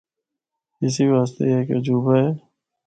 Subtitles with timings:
[0.83, 2.29] اسی واسطے اے ہک عجوبہ ہے۔